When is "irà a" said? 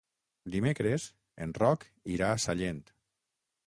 2.17-2.43